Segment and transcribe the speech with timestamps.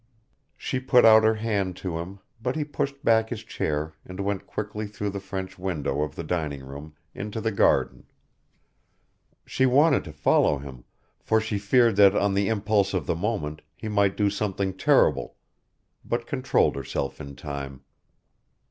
[0.57, 4.47] She put out her hand to him but he pushed back his chair and went
[4.47, 8.05] quickly through the French window of the dining room, into the garden.
[9.45, 10.85] She wanted to follow him,
[11.19, 15.35] for she feared that on the impulse of the moment he might do something terrible,
[16.03, 17.81] but controlled herself in time.